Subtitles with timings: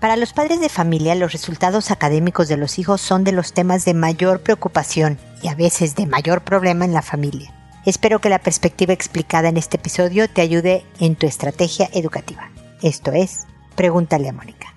[0.00, 3.84] Para los padres de familia, los resultados académicos de los hijos son de los temas
[3.84, 7.52] de mayor preocupación y a veces de mayor problema en la familia.
[7.84, 12.50] Espero que la perspectiva explicada en este episodio te ayude en tu estrategia educativa.
[12.82, 14.74] Esto es, pregúntale a Mónica.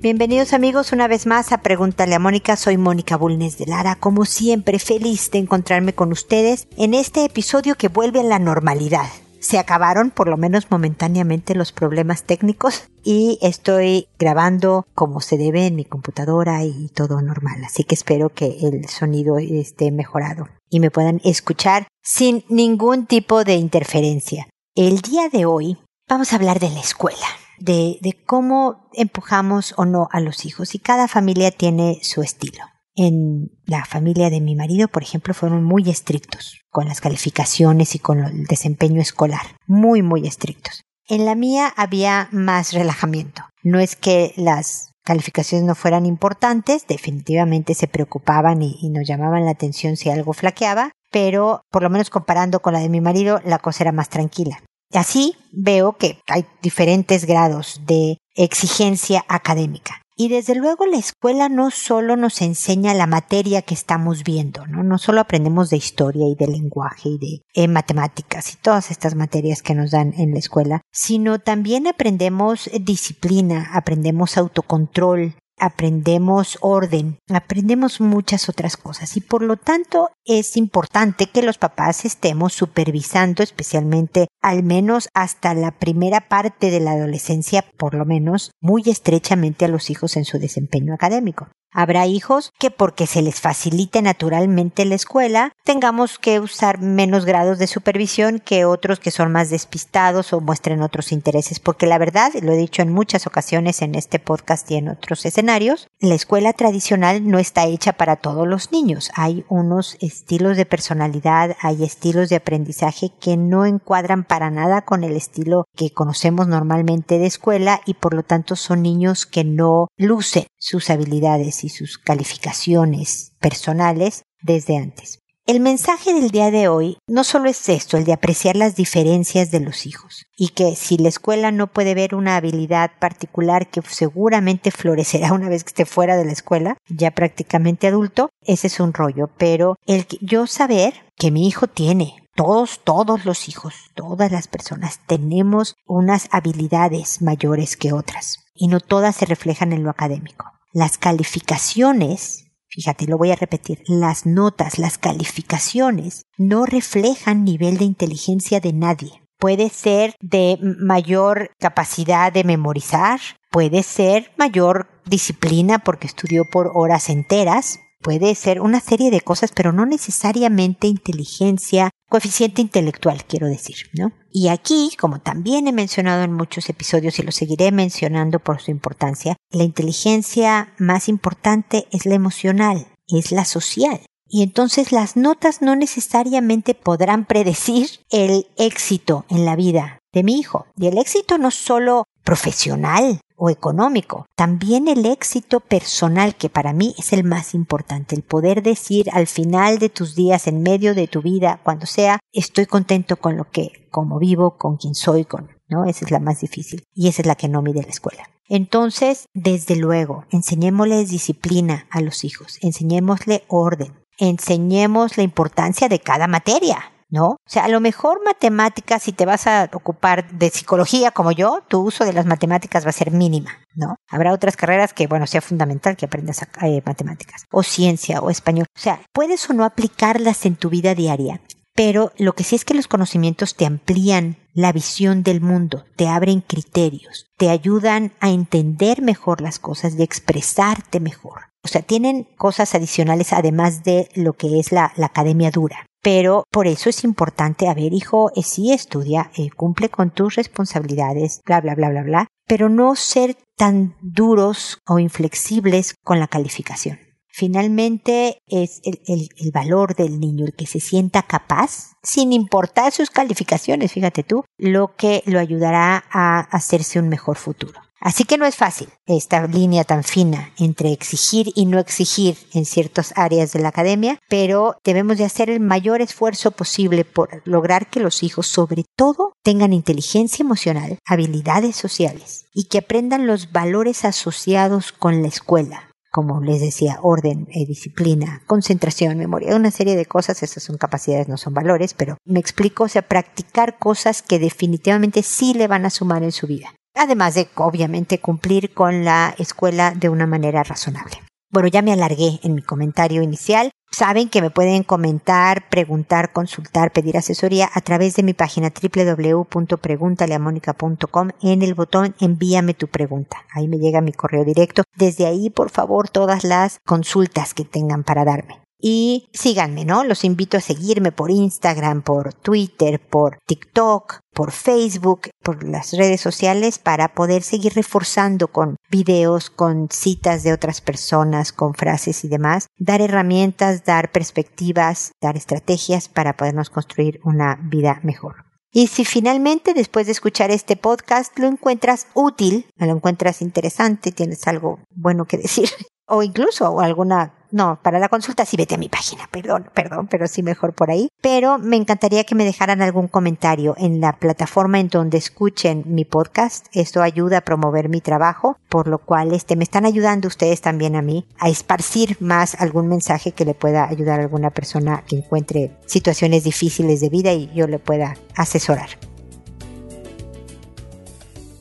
[0.00, 2.54] Bienvenidos amigos una vez más a Pregúntale a Mónica.
[2.54, 7.74] Soy Mónica Bulnes de Lara, como siempre feliz de encontrarme con ustedes en este episodio
[7.74, 9.06] que vuelve a la normalidad.
[9.40, 15.66] Se acabaron por lo menos momentáneamente los problemas técnicos y estoy grabando como se debe
[15.66, 17.64] en mi computadora y todo normal.
[17.64, 23.42] Así que espero que el sonido esté mejorado y me puedan escuchar sin ningún tipo
[23.42, 24.46] de interferencia.
[24.76, 25.76] El día de hoy
[26.08, 27.26] vamos a hablar de la escuela
[27.60, 32.64] de, cómo empujamos o no a los hijos y cada familia tiene su estilo.
[32.94, 38.00] En la familia de mi marido, por ejemplo, fueron muy estrictos con las calificaciones y
[38.00, 39.56] con el desempeño escolar.
[39.66, 40.82] Muy, muy estrictos.
[41.06, 43.42] En la mía había más relajamiento.
[43.62, 49.44] No es que las calificaciones no fueran importantes, definitivamente se preocupaban y, y, nos llamaban
[49.46, 53.40] la atención si algo flaqueaba, pero por lo menos comparando con la de mi marido,
[53.44, 54.62] la cosa era más tranquila.
[54.92, 60.02] Así veo que hay diferentes grados de exigencia académica.
[60.20, 64.82] Y desde luego la escuela no solo nos enseña la materia que estamos viendo, ¿no?
[64.82, 69.14] No solo aprendemos de historia y de lenguaje y de eh, matemáticas y todas estas
[69.14, 77.18] materias que nos dan en la escuela, sino también aprendemos disciplina, aprendemos autocontrol, aprendemos orden,
[77.28, 83.42] aprendemos muchas otras cosas y por lo tanto es importante que los papás estemos supervisando
[83.42, 89.64] especialmente al menos hasta la primera parte de la adolescencia, por lo menos muy estrechamente
[89.64, 91.48] a los hijos en su desempeño académico.
[91.70, 97.58] Habrá hijos que porque se les facilite naturalmente la escuela, tengamos que usar menos grados
[97.58, 102.32] de supervisión que otros que son más despistados o muestren otros intereses, porque la verdad,
[102.40, 106.52] lo he dicho en muchas ocasiones en este podcast y en otros escenarios, la escuela
[106.52, 109.10] tradicional no está hecha para todos los niños.
[109.14, 115.04] Hay unos estilos de personalidad, hay estilos de aprendizaje que no encuadran para nada con
[115.04, 119.88] el estilo que conocemos normalmente de escuela y por lo tanto son niños que no
[119.96, 125.20] lucen sus habilidades y sus calificaciones personales desde antes.
[125.48, 129.50] El mensaje del día de hoy no solo es esto, el de apreciar las diferencias
[129.50, 133.80] de los hijos, y que si la escuela no puede ver una habilidad particular que
[133.80, 138.78] seguramente florecerá una vez que esté fuera de la escuela, ya prácticamente adulto, ese es
[138.78, 143.72] un rollo, pero el que yo saber que mi hijo tiene todos, todos los hijos,
[143.94, 149.82] todas las personas tenemos unas habilidades mayores que otras y no todas se reflejan en
[149.82, 150.44] lo académico.
[150.74, 157.84] Las calificaciones, fíjate, lo voy a repetir, las notas, las calificaciones no reflejan nivel de
[157.84, 159.22] inteligencia de nadie.
[159.38, 163.20] Puede ser de mayor capacidad de memorizar,
[163.50, 169.52] puede ser mayor disciplina porque estudió por horas enteras, puede ser una serie de cosas,
[169.54, 174.12] pero no necesariamente inteligencia, coeficiente intelectual, quiero decir, ¿no?
[174.30, 178.70] Y aquí, como también he mencionado en muchos episodios y lo seguiré mencionando por su
[178.70, 184.00] importancia, la inteligencia más importante es la emocional, es la social.
[184.30, 190.38] Y entonces las notas no necesariamente podrán predecir el éxito en la vida de mi
[190.38, 190.66] hijo.
[190.76, 196.94] Y el éxito no solo profesional o económico, también el éxito personal, que para mí
[196.98, 201.08] es el más importante, el poder decir al final de tus días, en medio de
[201.08, 205.48] tu vida, cuando sea, estoy contento con lo que, como vivo, con quien soy, con,
[205.68, 205.86] ¿no?
[205.86, 208.28] Esa es la más difícil y esa es la que no mide la escuela.
[208.46, 216.26] Entonces, desde luego, enseñémosles disciplina a los hijos, enseñémosle orden, enseñemos la importancia de cada
[216.26, 217.26] materia, ¿no?
[217.26, 221.62] O sea, a lo mejor matemáticas, si te vas a ocupar de psicología como yo,
[221.68, 223.96] tu uso de las matemáticas va a ser mínima, ¿no?
[224.08, 228.66] Habrá otras carreras que, bueno, sea fundamental que aprendas eh, matemáticas, o ciencia, o español.
[228.76, 231.40] O sea, puedes o no aplicarlas en tu vida diaria,
[231.74, 236.08] pero lo que sí es que los conocimientos te amplían la visión del mundo, te
[236.08, 241.42] abren criterios, te ayudan a entender mejor las cosas y expresarte mejor.
[241.62, 245.86] O sea, tienen cosas adicionales además de lo que es la, la academia dura.
[246.02, 250.36] Pero por eso es importante, a ver, hijo, eh, sí estudia, eh, cumple con tus
[250.36, 256.28] responsabilidades, bla, bla, bla, bla, bla, pero no ser tan duros o inflexibles con la
[256.28, 256.98] calificación.
[257.38, 263.92] Finalmente es el, valor del niño, el que se sienta capaz, sin importar sus calificaciones,
[263.92, 267.80] fíjate tú, lo que lo ayudará a hacerse un mejor futuro.
[268.00, 272.64] Así que no es fácil esta línea tan fina entre exigir y no exigir en
[272.64, 277.90] ciertas áreas de la academia, pero debemos de hacer el mayor esfuerzo posible por lograr
[277.90, 284.04] que los hijos sobre todo tengan inteligencia emocional, habilidades sociales y que aprendan los valores
[284.04, 290.06] asociados con la escuela, como les decía, orden, eh, disciplina, concentración, memoria, una serie de
[290.06, 294.38] cosas, esas son capacidades, no son valores, pero me explico, o sea, practicar cosas que
[294.38, 296.74] definitivamente sí le van a sumar en su vida.
[296.98, 301.22] Además de, obviamente, cumplir con la escuela de una manera razonable.
[301.50, 303.70] Bueno, ya me alargué en mi comentario inicial.
[303.90, 311.28] Saben que me pueden comentar, preguntar, consultar, pedir asesoría a través de mi página www.preguntaleamónica.com
[311.40, 313.44] en el botón envíame tu pregunta.
[313.54, 314.82] Ahí me llega mi correo directo.
[314.96, 318.60] Desde ahí, por favor, todas las consultas que tengan para darme.
[318.80, 320.04] Y síganme, ¿no?
[320.04, 326.20] Los invito a seguirme por Instagram, por Twitter, por TikTok, por Facebook, por las redes
[326.20, 332.28] sociales para poder seguir reforzando con videos, con citas de otras personas, con frases y
[332.28, 338.44] demás, dar herramientas, dar perspectivas, dar estrategias para podernos construir una vida mejor.
[338.70, 344.46] Y si finalmente después de escuchar este podcast lo encuentras útil, lo encuentras interesante, tienes
[344.46, 345.68] algo bueno que decir,
[346.06, 350.26] o incluso alguna no, para la consulta sí vete a mi página, perdón, perdón, pero
[350.26, 351.08] sí mejor por ahí.
[351.20, 356.04] Pero me encantaría que me dejaran algún comentario en la plataforma en donde escuchen mi
[356.04, 356.66] podcast.
[356.72, 360.96] Esto ayuda a promover mi trabajo, por lo cual este, me están ayudando ustedes también
[360.96, 365.16] a mí a esparcir más algún mensaje que le pueda ayudar a alguna persona que
[365.16, 369.07] encuentre situaciones difíciles de vida y yo le pueda asesorar.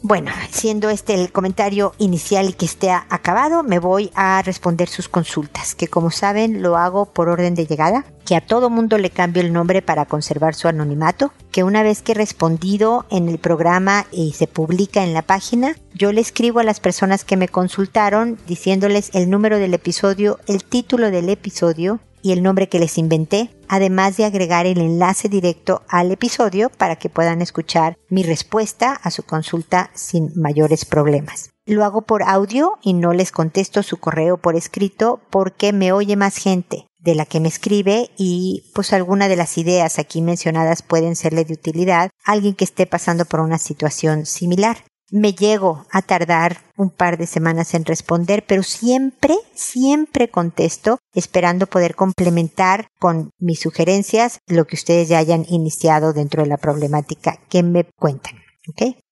[0.08, 5.10] Bueno, siendo este el comentario inicial y que esté acabado, me voy a responder sus
[5.10, 9.10] consultas, que como saben lo hago por orden de llegada, que a todo mundo le
[9.10, 13.38] cambio el nombre para conservar su anonimato, que una vez que he respondido en el
[13.38, 17.50] programa y se publica en la página, yo le escribo a las personas que me
[17.50, 22.98] consultaron diciéndoles el número del episodio, el título del episodio y el nombre que les
[22.98, 28.94] inventé, además de agregar el enlace directo al episodio para que puedan escuchar mi respuesta
[28.94, 31.52] a su consulta sin mayores problemas.
[31.66, 36.16] Lo hago por audio y no les contesto su correo por escrito porque me oye
[36.16, 40.82] más gente de la que me escribe y pues alguna de las ideas aquí mencionadas
[40.82, 44.78] pueden serle de utilidad a alguien que esté pasando por una situación similar
[45.10, 51.68] me llego a tardar un par de semanas en responder, pero siempre, siempre contesto, esperando
[51.68, 57.40] poder complementar con mis sugerencias lo que ustedes ya hayan iniciado dentro de la problemática
[57.50, 58.36] que me cuentan.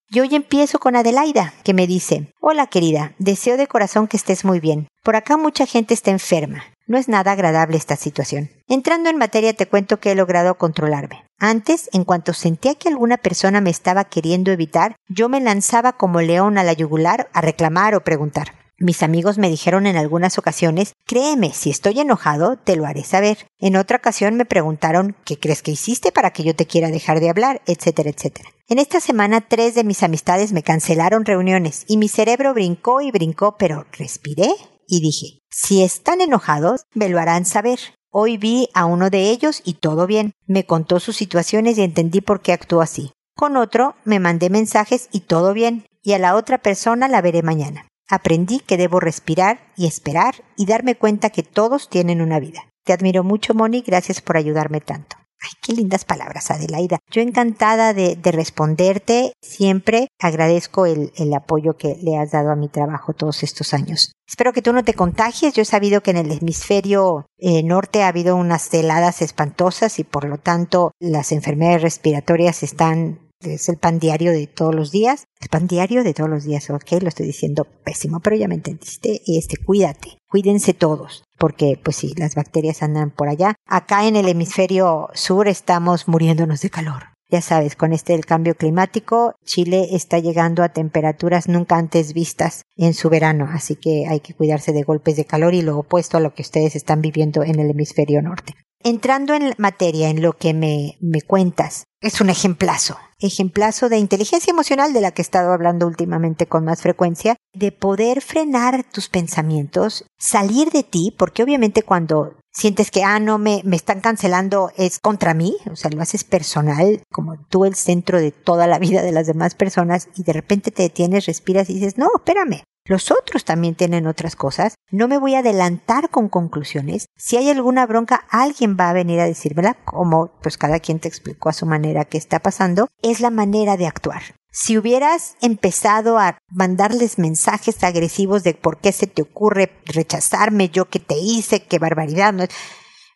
[0.09, 4.45] Y hoy empiezo con Adelaida, que me dice, Hola querida, deseo de corazón que estés
[4.45, 4.87] muy bien.
[5.03, 6.63] Por acá mucha gente está enferma.
[6.87, 8.51] No es nada agradable esta situación.
[8.67, 11.25] Entrando en materia te cuento que he logrado controlarme.
[11.39, 16.21] Antes, en cuanto sentía que alguna persona me estaba queriendo evitar, yo me lanzaba como
[16.21, 18.53] león a la yugular a reclamar o preguntar.
[18.77, 23.47] Mis amigos me dijeron en algunas ocasiones, créeme, si estoy enojado, te lo haré saber.
[23.57, 27.19] En otra ocasión me preguntaron, ¿qué crees que hiciste para que yo te quiera dejar
[27.19, 27.61] de hablar?
[27.65, 28.49] etcétera, etcétera.
[28.67, 33.11] En esta semana tres de mis amistades me cancelaron reuniones y mi cerebro brincó y
[33.11, 34.49] brincó, pero respiré
[34.87, 37.79] y dije, si están enojados, me lo harán saber.
[38.11, 40.33] Hoy vi a uno de ellos y todo bien.
[40.47, 43.11] Me contó sus situaciones y entendí por qué actuó así.
[43.35, 47.43] Con otro me mandé mensajes y todo bien, y a la otra persona la veré
[47.43, 47.87] mañana.
[48.07, 52.69] Aprendí que debo respirar y esperar y darme cuenta que todos tienen una vida.
[52.85, 55.17] Te admiro mucho, Moni, gracias por ayudarme tanto.
[55.45, 56.97] Ay, qué lindas palabras, Adelaida.
[57.11, 59.33] Yo encantada de, responderte.
[59.43, 64.13] Siempre agradezco el, apoyo que le has dado a mi trabajo todos estos años.
[64.27, 65.53] Espero que tú no te contagies.
[65.53, 70.03] Yo he sabido que en el hemisferio eh, norte ha habido unas heladas espantosas y
[70.03, 75.25] por lo tanto las enfermedades respiratorias están es el pan diario de todos los días.
[75.39, 78.55] El pan diario de todos los días, ok, lo estoy diciendo pésimo, pero ya me
[78.55, 79.21] entendiste.
[79.27, 83.55] Este, cuídate, cuídense todos, porque pues sí, las bacterias andan por allá.
[83.67, 87.14] Acá en el hemisferio sur estamos muriéndonos de calor.
[87.29, 92.63] Ya sabes, con este del cambio climático, Chile está llegando a temperaturas nunca antes vistas
[92.75, 96.17] en su verano, así que hay que cuidarse de golpes de calor y lo opuesto
[96.17, 98.53] a lo que ustedes están viviendo en el hemisferio norte.
[98.83, 104.51] Entrando en materia, en lo que me, me cuentas, es un ejemplazo, ejemplazo de inteligencia
[104.51, 109.09] emocional de la que he estado hablando últimamente con más frecuencia, de poder frenar tus
[109.09, 114.71] pensamientos, salir de ti, porque obviamente cuando sientes que, ah, no, me, me están cancelando,
[114.77, 118.79] es contra mí, o sea, lo haces personal, como tú el centro de toda la
[118.79, 122.63] vida de las demás personas, y de repente te detienes, respiras y dices, no, espérame,
[122.87, 124.75] Los otros también tienen otras cosas.
[124.91, 127.07] No me voy a adelantar con conclusiones.
[127.17, 131.07] Si hay alguna bronca, alguien va a venir a decírmela, como pues cada quien te
[131.07, 132.87] explicó a su manera qué está pasando.
[133.01, 134.21] Es la manera de actuar.
[134.51, 140.85] Si hubieras empezado a mandarles mensajes agresivos de por qué se te ocurre rechazarme, yo
[140.85, 142.45] que te hice, qué barbaridad, no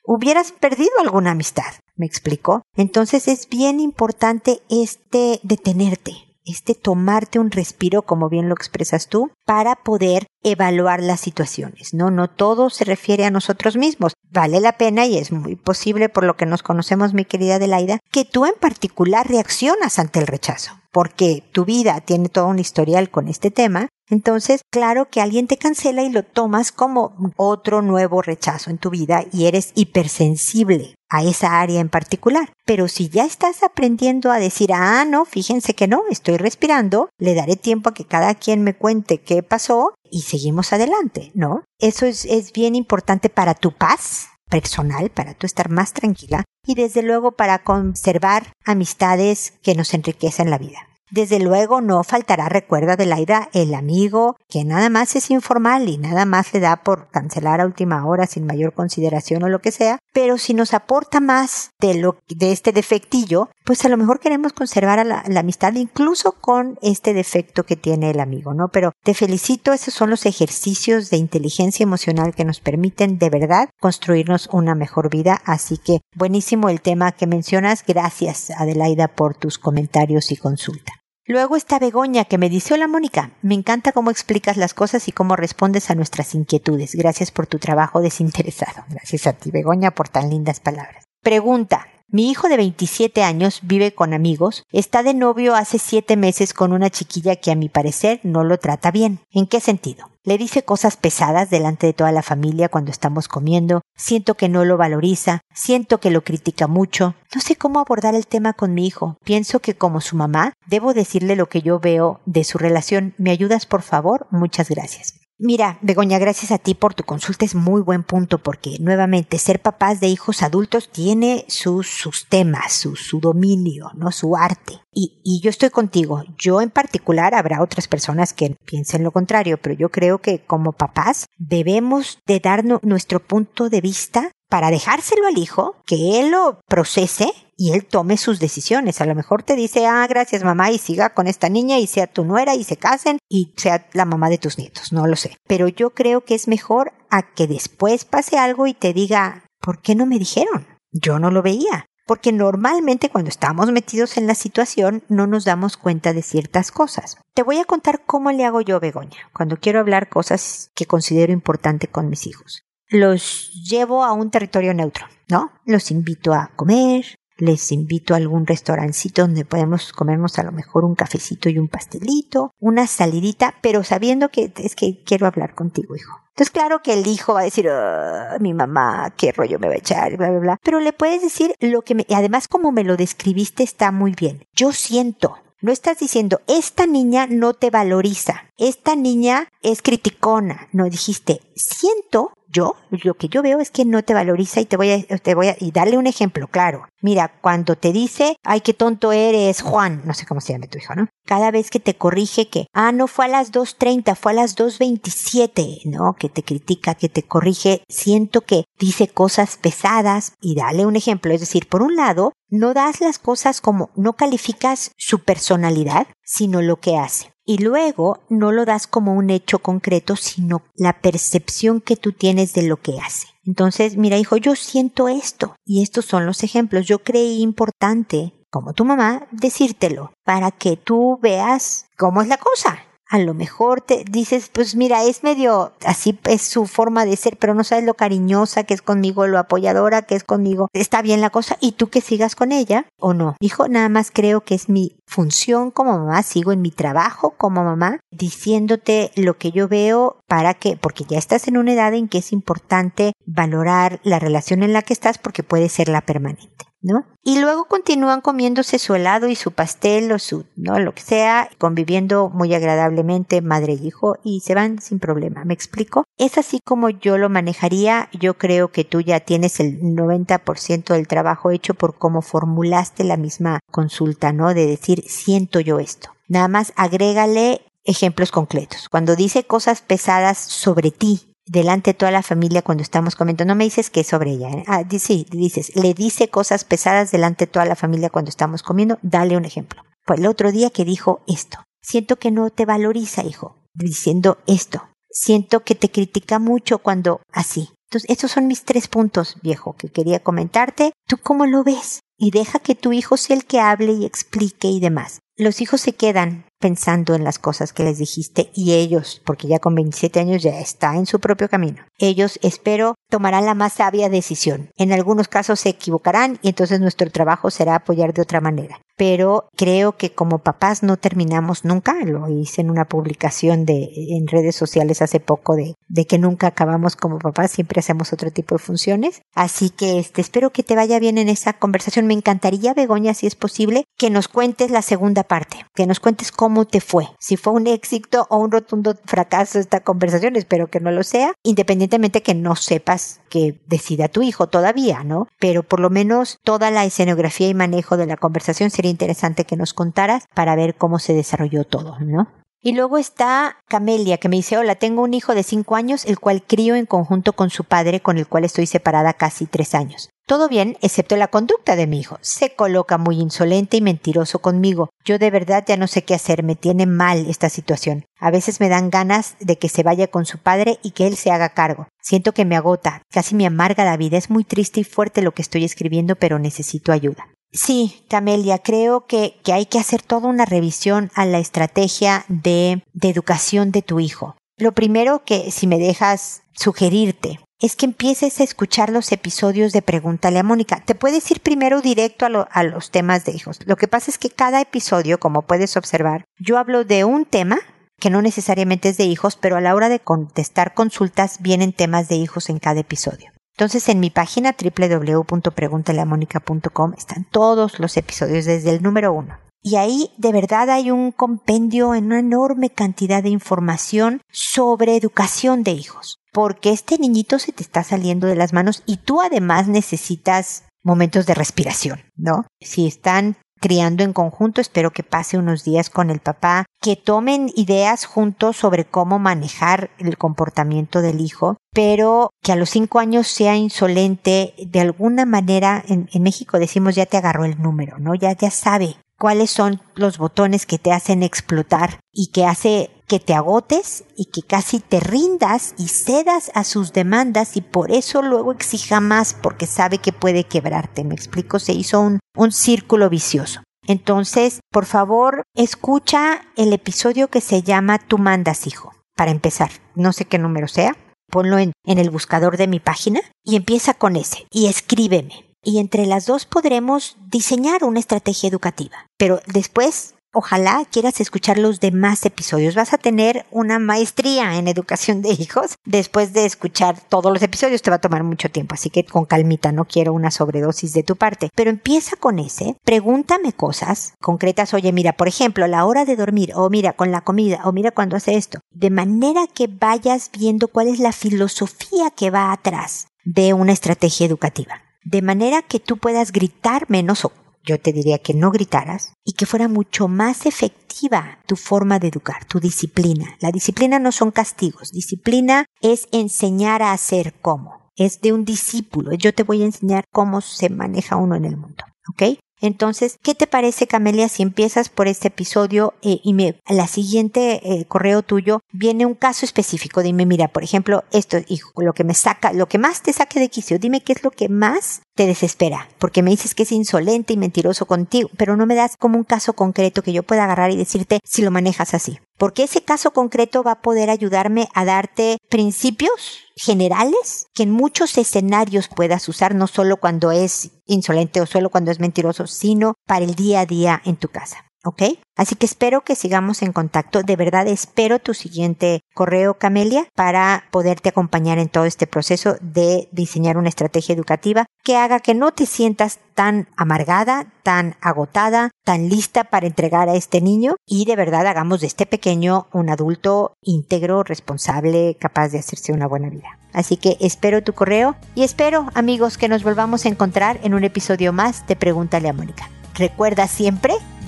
[0.03, 1.71] hubieras perdido alguna amistad.
[1.95, 2.63] ¿Me explico?
[2.75, 6.13] Entonces es bien importante este detenerte,
[6.49, 11.93] este tomarte un respiro, como bien lo expresas tú, para poder evaluar las situaciones.
[11.93, 14.13] No, no todo se refiere a nosotros mismos.
[14.31, 17.99] Vale la pena y es muy posible, por lo que nos conocemos, mi querida Adelaida,
[18.11, 23.09] que tú en particular reaccionas ante el rechazo, porque tu vida tiene todo un historial
[23.09, 28.21] con este tema entonces, claro que alguien te cancela y lo tomas como otro nuevo
[28.21, 32.51] rechazo en tu vida y eres hipersensible a esa área en particular.
[32.65, 37.35] Pero si ya estás aprendiendo a decir, ah, no, fíjense que no, estoy respirando, le
[37.35, 41.63] daré tiempo a que cada quien me cuente qué pasó y seguimos adelante, ¿no?
[41.79, 47.03] Eso es, bien importante para tu paz personal, para tú estar más tranquila y desde
[47.03, 50.88] luego para conservar amistades que nos enriquecen la vida.
[51.11, 55.97] Desde luego no faltará recuerdo de Laida el amigo que nada más es informal y
[55.97, 59.71] nada más le da por cancelar a última hora sin mayor consideración o lo que
[59.71, 64.19] sea, pero si nos aporta más de lo de este defectillo, pues a lo mejor
[64.19, 68.67] queremos conservar la, la amistad incluso con este defecto que tiene el amigo, ¿no?
[68.67, 73.69] Pero te felicito, esos son los ejercicios de inteligencia emocional que nos permiten de verdad
[73.79, 79.57] construirnos una mejor vida, así que buenísimo el tema que mencionas, gracias Adelaida por tus
[79.57, 80.98] comentarios y consulta.
[81.31, 85.11] Luego está Begoña que me dice, hola Mónica, me encanta cómo explicas las cosas y
[85.11, 86.95] cómo respondes a nuestras inquietudes.
[86.95, 88.83] Gracias por tu trabajo desinteresado.
[88.89, 91.05] Gracias a ti, Begoña, por tan lindas palabras.
[91.21, 96.55] Pregunta, mi hijo de 27 años vive con amigos, está de novio hace 7 meses
[96.55, 99.19] con una chiquilla que a mi parecer no lo trata bien.
[99.29, 100.09] ¿En qué sentido?
[100.29, 104.63] Le dice cosas pesadas delante de toda la familia cuando estamos comiendo, siento que no
[104.63, 107.15] lo valoriza, siento que lo critica mucho.
[107.33, 109.17] No sé cómo abordar el tema con mi hijo.
[109.23, 113.15] Pienso que como su mamá, debo decirle lo que yo veo de su relación.
[113.17, 114.27] ¿Me ayudas, por favor?
[114.29, 115.15] Muchas gracias.
[115.41, 117.45] Mira, Begoña, gracias a ti por tu consulta.
[117.45, 122.73] Es muy buen punto porque, nuevamente, ser papás de hijos adultos tiene sus, sus temas,
[122.73, 124.11] su, su dominio, ¿no?
[124.11, 124.81] Su arte.
[124.93, 126.25] Y, y yo estoy contigo.
[126.37, 130.73] Yo en particular, habrá otras personas que piensen lo contrario, pero yo creo que como
[130.73, 136.59] papás debemos de darnos nuestro punto de vista para dejárselo al hijo, que él lo
[136.67, 138.99] procese y él tome sus decisiones.
[138.99, 142.07] A lo mejor te dice, ah, gracias mamá, y siga con esta niña y sea
[142.07, 145.37] tu nuera y se casen y sea la mamá de tus nietos, no lo sé.
[145.47, 149.81] Pero yo creo que es mejor a que después pase algo y te diga, ¿por
[149.81, 150.67] qué no me dijeron?
[150.91, 151.85] Yo no lo veía.
[152.07, 157.17] Porque normalmente cuando estamos metidos en la situación no nos damos cuenta de ciertas cosas.
[157.35, 161.33] Te voy a contar cómo le hago yo, Begoña, cuando quiero hablar cosas que considero
[161.33, 162.63] importante con mis hijos.
[162.89, 165.51] Los llevo a un territorio neutro, ¿no?
[165.65, 167.05] Los invito a comer,
[167.37, 171.67] les invito a algún restaurancito donde podemos comernos a lo mejor un cafecito y un
[171.67, 176.19] pastelito, una salidita, pero sabiendo que es que quiero hablar contigo, hijo.
[176.29, 179.73] Entonces, claro que el hijo va a decir, ah, mi mamá, qué rollo me va
[179.73, 180.59] a echar, bla, bla, bla.
[180.63, 184.13] Pero le puedes decir lo que me, y además como me lo describiste está muy
[184.13, 184.45] bien.
[184.53, 190.67] Yo siento, no estás diciendo, esta niña no te valoriza, esta niña es criticona.
[190.71, 194.75] No dijiste, siento yo, lo que yo veo es que no te valoriza y te
[194.75, 196.87] voy a, te voy a, y darle un ejemplo, claro.
[197.01, 200.79] Mira, cuando te dice, ay, qué tonto eres, Juan, no sé cómo se llama tu
[200.79, 201.07] hijo, ¿no?
[201.25, 204.57] Cada vez que te corrige que, ah, no fue a las 2.30, fue a las
[204.57, 206.15] 2.27, ¿no?
[206.17, 211.33] Que te critica, que te corrige, siento que dice cosas pesadas y dale un ejemplo.
[211.33, 216.61] Es decir, por un lado, no das las cosas como, no calificas su personalidad, sino
[216.63, 221.81] lo que hace y luego no lo das como un hecho concreto, sino la percepción
[221.81, 223.25] que tú tienes de lo que hace.
[223.43, 226.85] Entonces, mira, hijo, yo siento esto y estos son los ejemplos.
[226.85, 232.85] Yo creí importante, como tu mamá, decírtelo para que tú veas cómo es la cosa
[233.09, 237.37] a lo mejor te dices, pues mira, es medio, así es su forma de ser,
[237.37, 240.69] pero no sabes lo cariñosa que es conmigo, lo apoyadora que es conmigo.
[240.73, 243.35] Está bien la cosa y tú que sigas con ella o no.
[243.39, 247.63] Hijo, nada más creo que es mi función como mamá, sigo en mi trabajo como
[247.63, 252.09] mamá, diciéndote lo que yo veo para que, porque ya estás en una edad en
[252.09, 256.68] que es importante valorar la relación en la que estás porque puede ser la permanente.
[256.81, 257.05] ¿No?
[257.23, 260.79] Y luego continúan comiéndose su helado y su pastel o su, ¿no?
[260.79, 265.43] Lo que sea, conviviendo muy agradablemente madre y hijo y se van sin problema.
[265.45, 266.05] ¿Me explico?
[266.17, 268.09] Es así como yo lo manejaría.
[268.13, 273.17] Yo creo que tú ya tienes el 90% del trabajo hecho por cómo formulaste la
[273.17, 274.53] misma consulta, ¿no?
[274.53, 276.09] De decir, siento yo esto.
[276.27, 278.87] Nada más agrégale ejemplos concretos.
[278.89, 283.43] Cuando dice cosas pesadas sobre ti, delante de toda la familia cuando estamos comiendo.
[283.43, 284.49] No me dices que es sobre ella.
[284.49, 284.63] ¿eh?
[284.67, 288.99] Ah, sí, dices, le dice cosas pesadas delante de toda la familia cuando estamos comiendo.
[289.01, 289.83] Dale un ejemplo.
[290.05, 291.59] Pues el otro día que dijo esto.
[291.81, 294.89] Siento que no te valoriza, hijo, diciendo esto.
[295.11, 297.69] Siento que te critica mucho cuando así.
[297.89, 300.93] Entonces, estos son mis tres puntos, viejo, que quería comentarte.
[301.07, 302.01] ¿Tú cómo lo ves?
[302.17, 305.21] Y deja que tu hijo sea el que hable y explique y demás.
[305.35, 309.59] Los hijos se quedan pensando en las cosas que les dijiste y ellos, porque ya
[309.59, 311.83] con 27 años ya está en su propio camino.
[311.97, 314.69] Ellos, espero, tomarán la más sabia decisión.
[314.77, 318.81] En algunos casos se equivocarán y entonces nuestro trabajo será apoyar de otra manera.
[318.97, 324.27] Pero creo que como papás no terminamos nunca, lo hice en una publicación de, en
[324.27, 328.59] redes sociales hace poco de, que nunca acabamos como papás, siempre hacemos otro tipo de
[328.59, 329.21] funciones.
[329.33, 332.07] Así que este, espero que te vaya bien en esa conversación.
[332.07, 336.33] Me encantaría, Begoña, si es posible, que nos cuentes la segunda parte, que nos cuentes
[336.33, 340.65] cómo cómo te fue, si fue un éxito o un rotundo fracaso esta conversación, espero
[340.65, 345.27] que no lo sea, independientemente que no sepas que decida tu hijo todavía, ¿no?
[345.37, 349.57] Pero por lo menos toda la escenografía y manejo de la conversación sería interesante que
[349.57, 352.27] nos contaras para ver cómo se desarrolló todo, ¿no?
[352.61, 356.19] Y luego está Camelia, que me dice, hola, tengo un hijo de cinco años, el
[356.19, 360.09] cual crío en conjunto con su padre, con el cual estoy separada casi tres años.
[360.27, 362.17] Todo bien, excepto la conducta de mi hijo.
[362.21, 364.89] Se coloca muy insolente y mentiroso conmigo.
[365.05, 368.03] Yo de verdad ya no sé qué hacer, me tiene mal esta situación.
[368.19, 371.15] A veces me dan ganas de que se vaya con su padre y que él
[371.15, 371.87] se haga cargo.
[372.01, 374.17] Siento que me agota, casi me amarga la vida.
[374.17, 377.29] Es muy triste y fuerte lo que estoy escribiendo, pero necesito ayuda.
[377.51, 382.83] Sí, Camelia, creo que, que, hay que hacer toda una revisión a la estrategia de,
[382.93, 384.35] de educación de tu hijo.
[384.57, 389.81] Lo primero que, si me dejas sugerirte, es que empieces a escuchar los episodios de
[389.81, 390.83] Pregúntale a Mónica.
[390.85, 393.59] Te puedes ir primero directo a, a, los temas de hijos.
[393.65, 397.59] Lo que pasa es que cada episodio, como puedes observar, yo hablo de un tema
[397.99, 402.07] que no necesariamente es de hijos, pero a la hora de contestar consultas vienen temas
[402.07, 403.31] de hijos en cada episodio.
[403.59, 409.37] Entonces en mi página www.preguntaleamónica.com están todos los episodios desde el número uno.
[409.61, 415.63] Y ahí de verdad hay un compendio en una enorme cantidad de información sobre educación
[415.63, 416.19] de hijos.
[416.31, 421.25] Porque este niñito se te está saliendo de las manos y tú además necesitas momentos
[421.25, 422.45] de respiración, ¿no?
[422.61, 424.61] Si están criando en conjunto.
[424.61, 429.91] Espero que pase unos días con el papá, que tomen ideas juntos sobre cómo manejar
[429.97, 435.83] el comportamiento del hijo, pero que a los cinco años sea insolente de alguna manera.
[435.87, 438.15] En, en México decimos ya te agarró el número, ¿no?
[438.15, 443.19] Ya, ya sabe cuáles son los botones que te hacen explotar y que hace que
[443.19, 448.21] te agotes y que casi te rindas y cedas a sus demandas y por eso
[448.21, 451.03] luego exija más porque sabe que puede quebrarte.
[451.03, 453.61] Me explico, se hizo un, un círculo vicioso.
[453.87, 458.93] Entonces, por favor, escucha el episodio que se llama Tú mandas, hijo.
[459.15, 460.95] Para empezar, no sé qué número sea,
[461.31, 465.79] ponlo en, en el buscador de mi página y empieza con ese y escríbeme y
[465.79, 469.07] entre las dos podremos diseñar una estrategia educativa.
[469.17, 472.75] Pero después Ojalá quieras escuchar los demás episodios.
[472.75, 477.81] Vas a tener una maestría en educación de hijos después de escuchar todos los episodios.
[477.81, 481.01] Te va a tomar mucho tiempo, así que con calmita, no quiero una sobredosis de
[481.01, 481.49] tu parte.
[481.55, 484.75] Pero empieza con ese, pregúntame cosas concretas.
[484.75, 487.89] Oye, mira, por ejemplo, la hora de dormir, o mira, con la comida, o mira
[487.89, 488.59] cuando hace esto.
[488.69, 494.27] De manera que vayas viendo cuál es la filosofía que va atrás de una estrategia
[494.27, 497.31] educativa de manera que tú puedas gritar menos o
[497.63, 502.07] yo te diría que no gritaras y que fuera mucho más efectiva tu forma de
[502.07, 503.37] educar, tu disciplina.
[503.41, 507.91] La disciplina no son castigos, disciplina es enseñar a hacer cómo.
[507.95, 509.13] Es de un discípulo.
[509.13, 511.83] Yo te voy a enseñar cómo se maneja uno en el mundo.
[512.09, 512.39] ¿Ok?
[512.61, 517.61] Entonces, ¿qué te parece, Camelia, si empiezas por este episodio eh, y me, la siguiente
[517.63, 520.03] eh, correo tuyo viene un caso específico?
[520.03, 523.39] Dime, mira, por ejemplo, esto, hijo, lo que me saca, lo que más te saque
[523.39, 526.71] de quicio, dime qué es lo que más te desespera, porque me dices que es
[526.71, 530.45] insolente y mentiroso contigo, pero no me das como un caso concreto que yo pueda
[530.45, 532.21] agarrar y decirte si lo manejas así.
[532.37, 538.17] Porque ese caso concreto va a poder ayudarme a darte principios generales que en muchos
[538.17, 543.25] escenarios puedas usar, no solo cuando es insolente o solo cuando es mentiroso, sino para
[543.25, 544.68] el día a día en tu casa.
[544.85, 545.03] ¿Ok?
[545.35, 547.21] Así que espero que sigamos en contacto.
[547.21, 553.09] De verdad espero tu siguiente correo, Camelia, para poderte acompañar en todo este proceso de
[553.11, 559.09] diseñar una estrategia educativa que haga que no te sientas tan amargada, tan agotada, tan
[559.09, 563.53] lista para entregar a este niño y de verdad hagamos de este pequeño un adulto
[563.61, 566.57] íntegro, responsable, capaz de hacerse una buena vida.
[566.71, 570.83] Así que espero tu correo y espero, amigos, que nos volvamos a encontrar en un
[570.85, 572.69] episodio más de Pregúntale a Mónica.
[572.95, 573.93] Recuerda siempre,